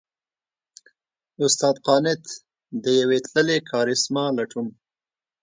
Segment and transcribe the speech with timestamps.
[1.45, 2.23] استاد قانت؛
[2.83, 4.67] د يوې تللې کارېسما لټون!